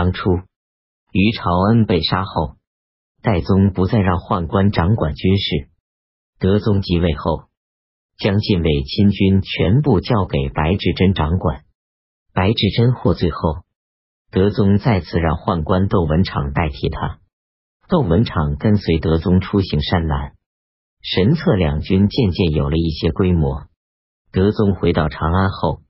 [0.00, 0.30] 当初
[1.12, 2.56] 于朝恩被杀后，
[3.20, 5.68] 代宗不再让宦官掌管军事，
[6.38, 7.50] 德宗即位后，
[8.16, 11.64] 将禁卫亲军全部交给白志贞掌管。
[12.32, 13.66] 白志贞获罪后，
[14.30, 17.18] 德宗再次让宦官窦文场代替他。
[17.86, 20.32] 窦文场跟随德宗出行山南，
[21.02, 23.64] 神策两军渐渐有了一些规模。
[24.32, 25.82] 德宗回到长安后，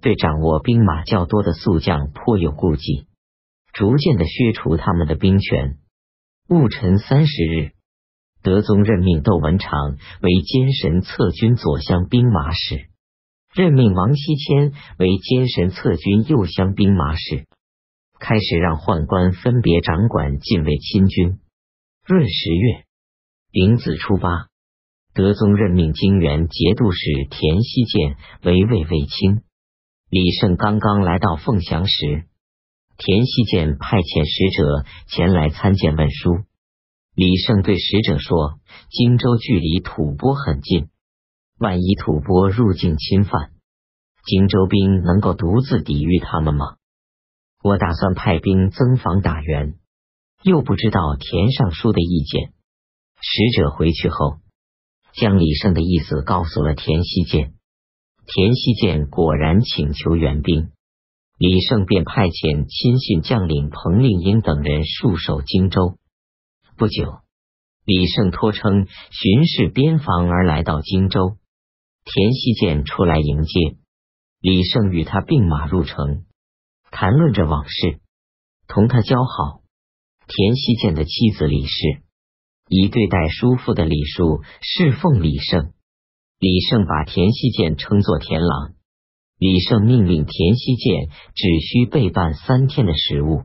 [0.00, 3.06] 对掌握兵马较多的宿将颇有顾忌，
[3.76, 5.76] 逐渐的削除他们的兵权。
[6.48, 7.72] 戊辰三十日，
[8.42, 9.70] 德宗任命窦文长
[10.22, 12.88] 为监神策军左厢兵马使，
[13.54, 17.44] 任命王锡谦为监神策军右厢兵马使。
[18.18, 21.38] 开始让宦官分别掌管禁卫亲军。
[22.08, 22.84] 闰十月，
[23.52, 24.46] 丙子初八，
[25.12, 29.42] 德宗任命泾原节度使田希建为卫卫青。
[30.08, 32.24] 李胜刚刚来到凤翔时，
[32.98, 36.44] 田希建派遣使者前来参见问书。
[37.14, 38.58] 李胜对使者说
[38.90, 40.88] ：“荆州距离吐蕃很近，
[41.58, 43.52] 万一吐蕃入境侵犯，
[44.24, 46.76] 荆州兵能够独自抵御他们吗？”
[47.64, 49.74] 我打算派兵增防打援，
[50.42, 52.52] 又不知道田尚书的意见。
[53.20, 54.36] 使者回去后，
[55.14, 57.54] 将李胜的意思告诉了田希建。
[58.26, 60.70] 田希建果然请求援兵，
[61.38, 65.98] 李胜便派遣亲信将领彭令英等人戍守荆州。
[66.78, 67.18] 不久，
[67.84, 71.36] 李胜托称巡视边防而来到荆州，
[72.04, 73.76] 田熙建出来迎接，
[74.40, 76.24] 李胜与他并马入城。
[76.90, 78.00] 谈论着往事，
[78.66, 79.60] 同他交好。
[80.26, 82.02] 田熙建的妻子李氏
[82.68, 85.74] 以对待叔父的礼数侍奉李胜。
[86.38, 88.75] 李胜把田熙建称作田郎。
[89.38, 93.44] 李胜命令田熙建只需备办三天的食物，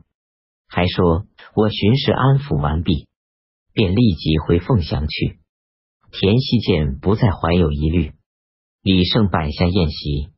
[0.66, 3.08] 还说：“我巡视安抚完毕，
[3.74, 5.38] 便立即回凤翔去。”
[6.10, 8.12] 田熙建不再怀有疑虑。
[8.82, 10.30] 李胜摆下宴席。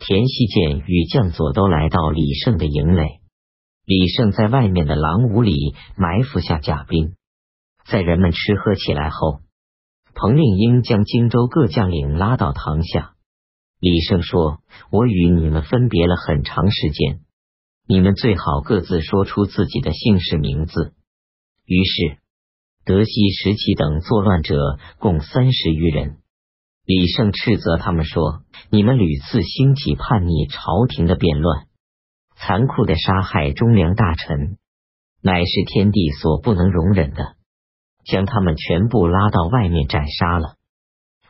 [0.00, 3.20] 田熙建与将佐都来到李胜的营垒，
[3.84, 7.14] 李胜在外面的狼屋里埋伏下甲兵。
[7.86, 9.40] 在人们吃喝起来后，
[10.14, 13.14] 彭令英将荆州各将领拉到堂下。
[13.80, 14.60] 李胜说
[14.92, 17.20] ：“我与你们分别了很长时间，
[17.88, 20.92] 你们最好各自说出自己的姓氏名字。”
[21.64, 22.18] 于是，
[22.84, 26.18] 德西、石奇等作乱者共三十余人。
[26.84, 31.66] 李胜斥责他们说：“你们屡次兴起叛逆朝廷的变乱，
[32.36, 34.58] 残酷的杀害忠良大臣，
[35.22, 37.36] 乃是天地所不能容忍的。
[38.04, 40.56] 将他们全部拉到外面斩杀了。”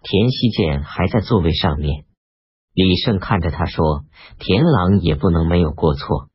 [0.02, 2.06] 田熙建还在座位上面。
[2.72, 4.04] 李胜看着他说
[4.38, 6.28] ：“田郎也不能没有过错。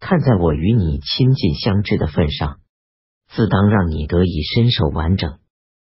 [0.00, 2.60] 看在我与你亲近相知的份上，
[3.28, 5.38] 自当让你得以身首完整。”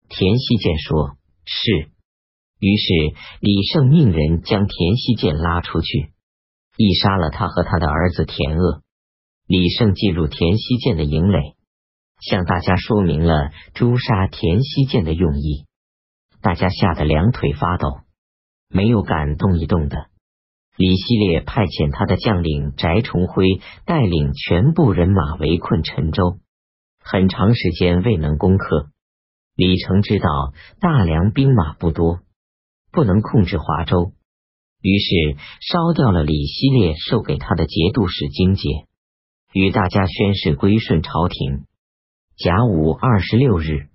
[0.08, 1.90] 田希建说：“是。”
[2.60, 6.12] 于是李胜命人将田希建拉出去，
[6.76, 8.82] 一杀了他和他的儿子田鄂。
[9.46, 11.56] 李胜进入田希建的营垒，
[12.20, 15.66] 向大家说明了诛杀田希建的用意。
[16.40, 18.00] 大家吓得两腿发抖，
[18.74, 20.08] 没有敢动一动的。
[20.76, 26.38] 李希烈派遣他的将领翟崇辉带领全部人马围困陈州，
[27.00, 28.90] 很长时间未能攻克。
[29.54, 32.18] 李成知道大梁兵马不多。
[32.90, 34.12] 不能控制华州，
[34.80, 38.86] 于是烧掉了李希烈授给他的节度使金节，
[39.52, 41.64] 与大家宣誓归顺朝廷。
[42.36, 43.88] 甲午二十六日，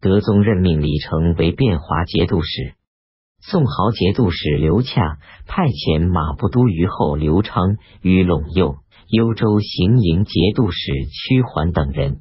[0.00, 2.74] 德宗任命李成为汴华节度使，
[3.40, 8.76] 宋豪节度使刘洽派遣马步都虞候刘昌与陇右、
[9.08, 12.20] 幽州行营节度使屈桓等人，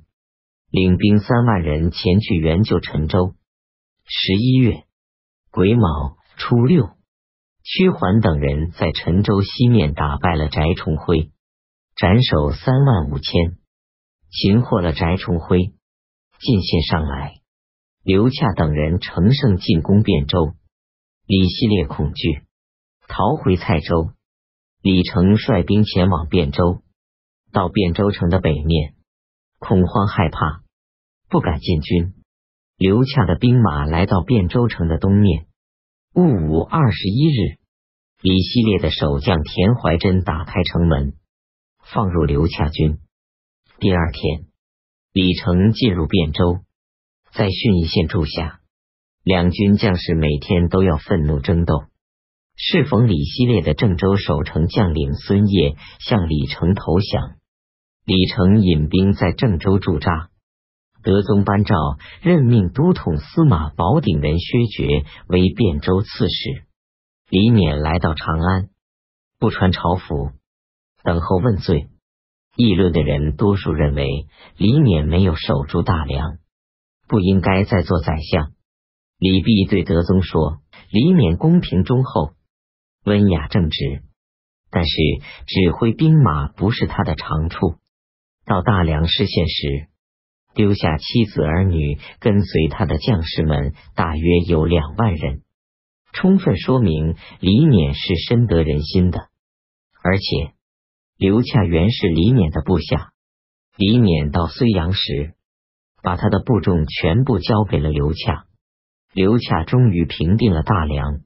[0.71, 3.35] 领兵三万人前去援救陈州。
[4.05, 4.83] 十一月。
[5.51, 6.91] 癸卯初六，
[7.63, 11.31] 屈桓等人在陈州西面打败了翟崇辉，
[11.95, 13.57] 斩首三万五千，
[14.29, 15.73] 擒获了翟崇辉。
[16.39, 17.41] 进献上来，
[18.03, 20.53] 刘洽等人乘胜进攻汴州，
[21.29, 22.41] 李希烈恐惧，
[23.07, 24.09] 逃回蔡州。
[24.81, 26.81] 李成率兵前往汴州，
[27.51, 28.95] 到汴州城的北面，
[29.59, 30.63] 恐慌害怕，
[31.29, 32.15] 不敢进军。
[32.77, 35.45] 刘洽的兵马来到汴州城的东面。
[36.15, 37.59] 戊午二十一日，
[38.23, 41.13] 李希烈的守将田怀真打开城门，
[41.83, 42.97] 放入刘洽军。
[43.77, 44.47] 第二天，
[45.13, 46.63] 李成进入汴州，
[47.31, 48.58] 在训义县住下。
[49.29, 51.83] 两军将士每天都要愤怒争斗。
[52.55, 57.35] 适逢李希烈的郑州守城将领孙业向李成投降。
[58.07, 60.29] 李成引兵在郑州驻扎。
[61.03, 61.75] 德宗颁诏
[62.23, 66.63] 任命都统司马宝鼎人薛觉为汴州刺史。
[67.29, 68.69] 李勉来到长安，
[69.37, 70.31] 不穿朝服，
[71.03, 71.89] 等候问罪。
[72.55, 74.25] 议论的人多数认为
[74.57, 76.39] 李勉没有守住大梁，
[77.07, 78.53] 不应该再做宰相。
[79.19, 82.31] 李泌对德宗说：“李勉公平忠厚，
[83.03, 84.01] 温雅正直，
[84.71, 84.91] 但是
[85.45, 87.75] 指挥兵马不是他的长处。
[88.45, 89.87] 到大梁失陷时，
[90.53, 95.43] 丢下妻子儿女，跟随他的将士们大约有两万人，
[96.13, 99.27] 充分说明李勉是深得人心的，
[100.01, 100.53] 而且。”
[101.19, 103.11] 刘洽原是李勉的部下，
[103.75, 105.33] 李勉到睢阳时，
[106.01, 108.45] 把他的部众全部交给了刘洽，
[109.13, 111.21] 刘洽终于平定了大梁，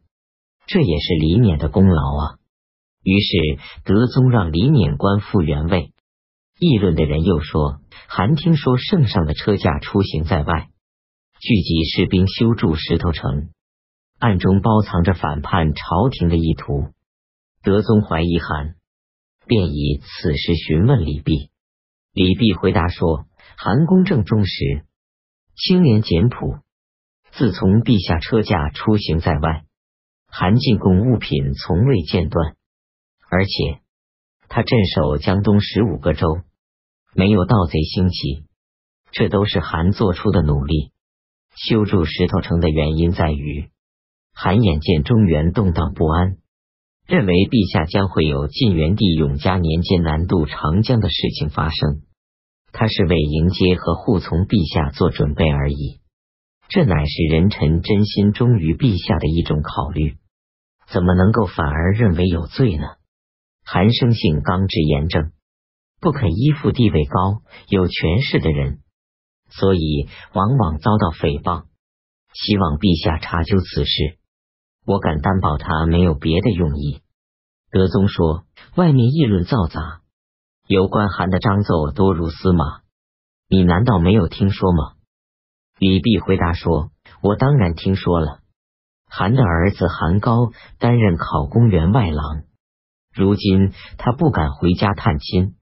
[0.67, 2.39] 这也是李勉的功劳啊。
[3.03, 5.91] 于是德宗让李勉官复原位。
[6.59, 10.69] 议论的人又说，韩听说圣上的车驾出行在外，
[11.39, 13.49] 聚集士兵修筑石头城，
[14.19, 16.89] 暗中包藏着反叛朝廷的意图。
[17.63, 18.75] 德宗怀疑韩。
[19.45, 21.49] 便以此事询问李泌，
[22.13, 23.25] 李泌回答说
[23.59, 24.85] ：“韩公正忠实，
[25.57, 26.59] 清廉简朴。
[27.35, 29.63] 自从陛下车驾出行在外，
[30.27, 32.55] 韩进贡物品从未间断，
[33.27, 33.79] 而且
[34.49, 36.41] 他镇守江东十五个州，
[37.15, 38.45] 没有盗贼兴起，
[39.11, 40.91] 这都是韩做出的努力。
[41.55, 43.69] 修筑石头城的原因在于，
[44.35, 46.37] 韩眼见中原动荡不安。”
[47.05, 52.03] 认为陛下将会有晋元帝永嘉年间南渡长江的事情发生，
[52.71, 55.99] 他是为迎接和护从陛下做准备而已。
[56.69, 60.17] 这乃是人臣真心忠于陛下的一种考虑，
[60.87, 62.85] 怎么能够反而认为有罪呢？
[63.65, 65.31] 韩生性刚直严正，
[66.01, 68.79] 不肯依附地位高有权势的人，
[69.49, 71.65] 所以往往遭到诽谤。
[72.33, 74.17] 希望陛下查究此事。
[74.85, 77.01] 我敢担保，他没有别的用意。
[77.71, 78.45] 德宗说
[78.75, 80.01] ：“外面议论造杂，
[80.67, 82.81] 有关韩的章奏多如司马，
[83.47, 84.93] 你难道没有听说吗？”
[85.83, 86.91] 李泌回答说
[87.21, 88.39] ：“我当然听说了。
[89.05, 92.43] 韩的儿子韩高担任考公员外郎，
[93.13, 95.55] 如今他不敢回家探亲，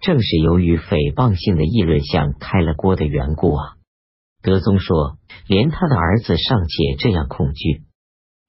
[0.00, 3.74] 正是由于诽谤性的议论像开了锅的缘故啊。”
[4.42, 5.18] 德宗说
[5.48, 7.82] ：“连他的儿子尚且这样恐惧。”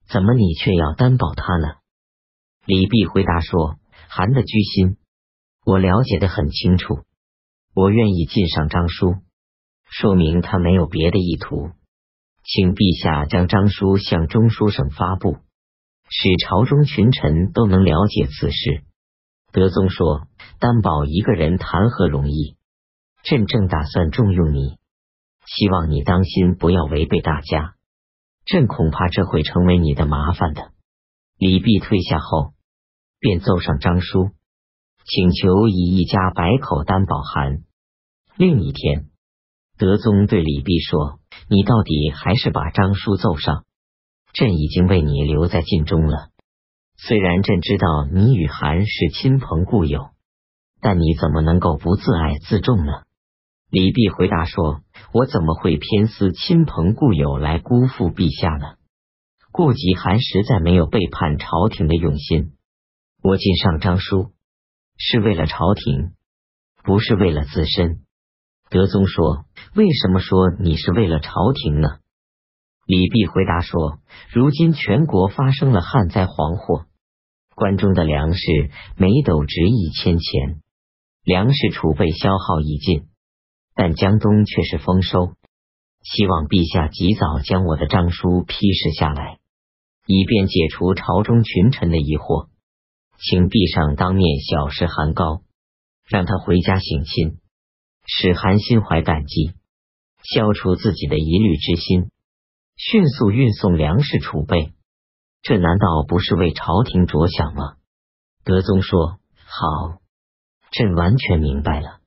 [0.08, 1.74] 怎么你却要担保他呢？
[2.66, 4.96] 李泌回答说：“韩的居心，
[5.66, 7.00] 我了解的很清楚。
[7.74, 9.16] 我愿意进上章书，
[9.90, 11.70] 说明他没有别的意图。
[12.42, 15.36] 请陛下将章书向中书省发布，
[16.08, 18.82] 使朝中群臣都能了解此事。”
[19.52, 20.28] 德宗说
[20.58, 22.56] ：“担保一个人谈何容易？
[23.22, 24.78] 朕正打算重用你，
[25.44, 27.74] 希望你当心，不要违背大家。”
[28.46, 30.72] 朕恐怕这会成为你的麻烦的。
[31.36, 32.54] 李泌退下后，
[33.18, 34.30] 便奏上章书，
[35.04, 37.64] 请求以一家百口担保函。
[38.36, 39.09] 另一天，
[39.80, 43.64] 德宗对李泌说：“你到底还是把章书奏上。
[44.34, 46.28] 朕已经为你留在晋中了。
[46.98, 50.10] 虽然朕知道你与韩是亲朋故友，
[50.82, 52.92] 但你怎么能够不自爱自重呢？”
[53.72, 54.82] 李泌回答说。
[55.12, 58.76] 我怎么会偏私亲朋故友来辜负陛下呢？
[59.50, 62.52] 顾及韩实在没有背叛朝廷的用心。
[63.22, 64.30] 我进上章书
[64.98, 66.12] 是为了朝廷，
[66.84, 68.02] 不是为了自身。
[68.68, 71.98] 德宗说：“为什么说你是为了朝廷呢？”
[72.86, 74.00] 李泌回答说
[74.34, 76.86] ：“如今全国发生了旱灾蝗祸，
[77.54, 78.40] 关中的粮食
[78.96, 80.60] 每斗值一千钱，
[81.22, 83.06] 粮食储备消耗已尽。”
[83.72, 85.34] 但江东却是丰收，
[86.02, 89.38] 希望陛下及早将我的章书批示下来，
[90.06, 92.48] 以便解除朝中群臣的疑惑。
[93.16, 95.42] 请陛上当面小示韩高，
[96.08, 97.38] 让他回家省亲，
[98.04, 99.52] 使韩心怀感激，
[100.22, 102.10] 消除自己的疑虑之心，
[102.76, 104.72] 迅速运送粮食储备。
[105.42, 107.76] 这难道不是为朝廷着想吗？
[108.44, 110.00] 德宗说：“好，
[110.70, 112.00] 朕完全明白了。”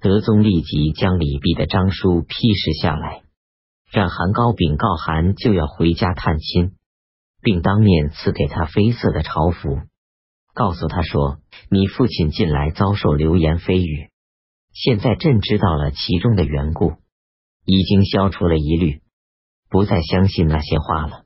[0.00, 3.22] 德宗立即将李泌的章书批示下来，
[3.90, 6.72] 让韩高禀告韩就要回家探亲，
[7.40, 9.80] 并当面赐给他绯色的朝服，
[10.52, 11.38] 告诉他说
[11.70, 14.10] ：“你父亲近来遭受流言蜚语，
[14.72, 16.96] 现在朕知道了其中的缘故，
[17.64, 19.00] 已经消除了疑虑，
[19.68, 21.24] 不再相信那些话了。”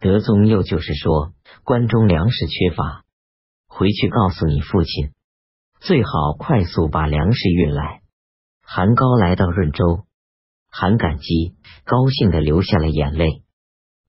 [0.00, 1.32] 德宗又就是说，
[1.64, 3.04] 关中粮食缺乏，
[3.68, 5.12] 回去告诉你父亲。
[5.80, 8.02] 最好快速把粮食运来。
[8.64, 10.04] 韩高来到润州，
[10.70, 13.42] 韩感激，高兴的流下了眼泪。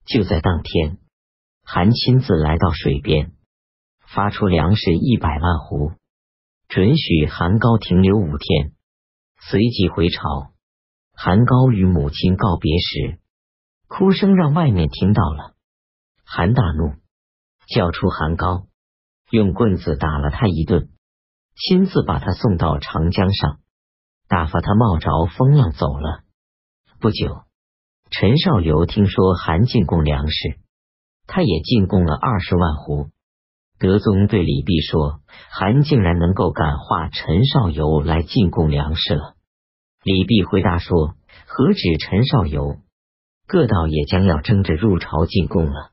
[0.05, 0.99] 就在当天，
[1.63, 3.33] 韩亲自来到水边，
[4.07, 5.95] 发出粮食一百万斛，
[6.67, 8.73] 准许韩高停留五天，
[9.39, 10.52] 随即回朝。
[11.15, 13.19] 韩高与母亲告别时，
[13.87, 15.53] 哭声让外面听到了。
[16.25, 16.95] 韩大怒，
[17.67, 18.65] 叫出韩高。
[19.29, 20.89] 用棍子打了他一顿，
[21.55, 23.59] 亲自把他送到长江上，
[24.27, 26.23] 打发他冒着风浪走了。
[26.99, 27.43] 不久，
[28.11, 30.59] 陈少游听说韩进贡粮食，
[31.25, 33.11] 他也进贡了二十万斛。
[33.79, 39.32] 德宗对李泌说：“韩竟然能够感化陈少游来进贡粮食了。”
[40.03, 41.15] 李泌回答说
[41.47, 42.77] ：“何止陈少游，
[43.47, 45.91] 各道也将要争着入朝进贡了。”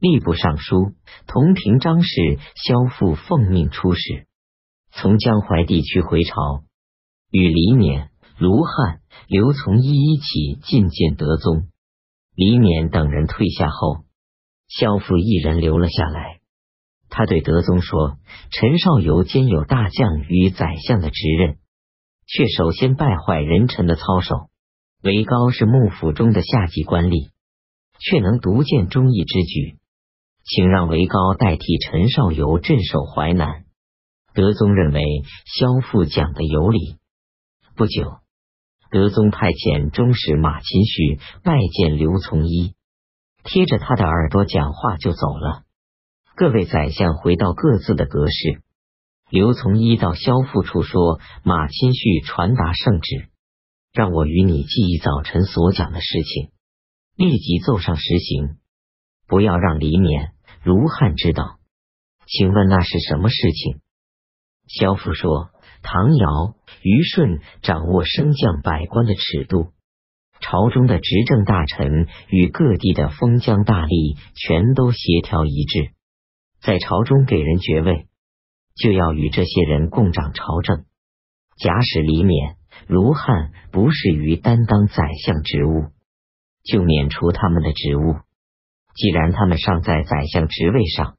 [0.00, 0.92] 吏部尚书
[1.26, 4.26] 同平章事萧父奉命出使，
[4.92, 6.64] 从江淮地区回朝，
[7.30, 8.08] 与李勉、
[8.38, 11.68] 卢汉、刘从一一起觐见德宗。
[12.34, 14.04] 李勉等人退下后，
[14.68, 16.40] 萧父一人留了下来。
[17.10, 18.16] 他对德宗说
[18.50, 21.58] ：“陈少游兼有大将与宰相的职任，
[22.26, 24.48] 却首先败坏人臣的操守。
[25.02, 27.30] 韦高是幕府中的下级官吏，
[27.98, 29.78] 却能独见忠义之举。”
[30.46, 33.64] 请让韦高代替陈少游镇守淮南。
[34.34, 35.00] 德宗认为
[35.46, 36.96] 萧父讲的有理。
[37.74, 38.18] 不久，
[38.90, 42.74] 德宗派遣中使马钦绪拜见刘从一，
[43.42, 45.62] 贴着他的耳朵讲话就走了。
[46.36, 48.63] 各位宰相回到各自的阁室。
[49.34, 53.30] 刘从一到萧父处说：“马钦绪传达圣旨，
[53.92, 56.52] 让我与你记忆早晨所讲的事情，
[57.16, 58.58] 立即奏上实行，
[59.26, 60.30] 不要让李勉。”
[60.62, 61.58] 卢汉知道，
[62.28, 63.80] 请问那是什么事情？
[64.68, 65.50] 萧父说
[65.82, 69.72] ：“唐尧、虞舜掌握升降百官的尺度，
[70.38, 75.90] 朝中的执政大臣与各地的封疆大吏全都协调一致，
[76.62, 78.06] 在朝中给人爵位，
[78.74, 80.84] 就要与这些人共掌朝政。
[81.56, 82.56] 假使李勉、
[82.88, 85.90] 卢汉不适于担当宰相职务，
[86.64, 88.16] 就免除他们的职务。”
[88.96, 91.16] 既然他们尚在宰相职位上，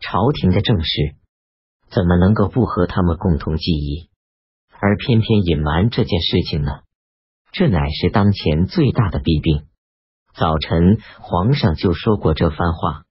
[0.00, 1.14] 朝廷的政事
[1.90, 4.08] 怎么能够不和他们共同记忆，
[4.80, 6.80] 而偏偏隐瞒这件事情呢？
[7.52, 9.66] 这乃是当前最大的弊病。
[10.34, 13.04] 早晨皇上就说过这番话，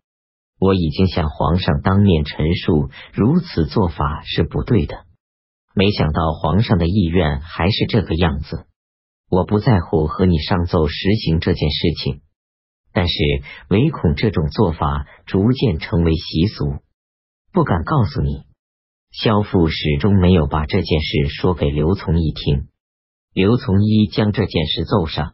[0.62, 5.06] 我已经向皇上当面陈述，如此做法是不对的。
[5.74, 8.68] 没想到皇上的意愿还是这个样子。
[9.27, 12.22] 我不在乎和你上奏实行这件事情。
[12.94, 13.13] 但是
[13.70, 16.75] 唯恐这种做法逐渐成为习俗，
[17.51, 18.44] 不敢告诉你。
[19.12, 22.68] 萧父始终没有把这件事说给刘从一听。
[23.34, 25.34] 刘从一将这件事奏上，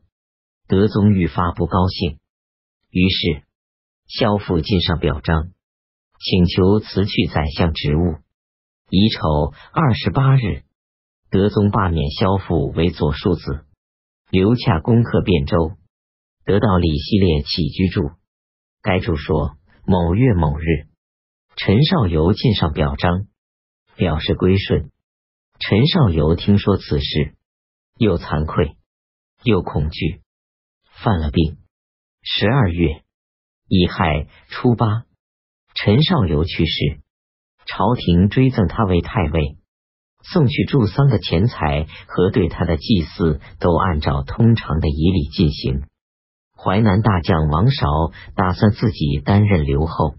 [0.68, 2.20] 德宗愈发不高兴。
[2.92, 3.47] 于是
[4.08, 5.52] 萧父进上表彰，
[6.20, 8.16] 请求辞去宰相职务。
[8.90, 10.64] 乙丑二十八日，
[11.30, 13.66] 德宗罢免萧父为左庶子，
[14.30, 15.76] 留洽攻克汴州。
[16.46, 18.12] 得到李系列起居注，
[18.82, 20.88] 该注说某月某日，
[21.58, 23.28] 陈少游进上表彰，
[23.98, 24.90] 表示归顺。
[25.60, 27.36] 陈少游听说此事，
[27.98, 28.78] 又惭愧
[29.44, 30.22] 又恐惧，
[31.04, 31.58] 犯了病。
[32.22, 33.04] 十二月
[33.70, 35.04] 乙亥初八，
[35.76, 37.02] 陈少游去世，
[37.66, 39.58] 朝廷追赠他为太尉，
[40.24, 45.84] 送去助丧的钱财和对他的祭祀都按照通常的仪礼进行。
[46.56, 47.88] 淮南大将王韶
[48.38, 50.16] 打算自己担任留后，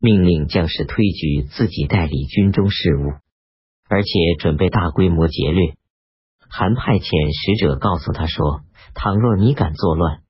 [0.00, 3.12] 命令将士推举自己代理军中事务，
[3.88, 4.10] 而且
[4.40, 5.76] 准备大规模劫掠。
[6.48, 8.62] 还派遣使者告诉他说
[8.92, 10.21] ：“倘若你敢作乱，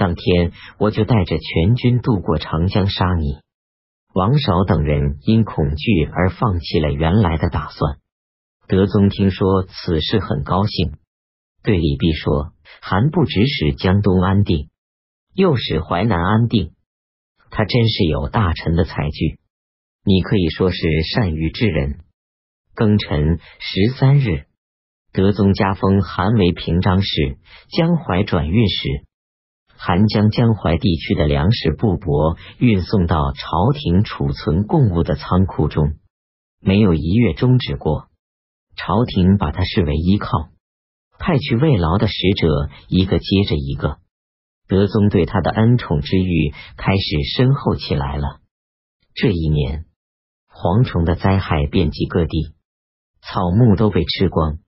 [0.00, 3.36] 当天我就带着全军渡过长江杀你。”
[4.14, 7.98] 王韶等人因恐惧而放弃了原来的打算。
[8.66, 10.94] 德宗听说此事很高兴，
[11.62, 14.70] 对李泌说：“韩不只使江东安定。”
[15.34, 16.72] 又使淮南安定，
[17.50, 19.38] 他真是有大臣的才具。
[20.04, 20.78] 你可以说是
[21.14, 22.00] 善于治人。
[22.74, 24.46] 庚辰十三日，
[25.12, 27.38] 德宗加封韩为平章事、
[27.76, 29.04] 江淮转运使。
[29.82, 35.94] 韩将江淮地区的粮食布帛运送到朝廷储存贡物的仓库中，
[36.60, 38.08] 没有一月终止过。
[38.76, 40.50] 朝廷把他视为依靠，
[41.18, 44.00] 派去慰劳的使者一个接着一个。
[44.68, 47.02] 德宗对他的恩宠之欲开始
[47.34, 48.40] 深厚起来了。
[49.14, 49.86] 这一年，
[50.52, 52.52] 蝗虫的灾害遍及各地，
[53.22, 54.58] 草木都被吃光，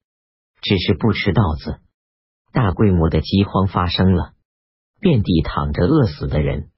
[0.63, 1.81] 只是不吃稻子。
[2.51, 4.32] 大规模的饥荒发生了，
[5.03, 6.69] 遍地躺着饿死的人，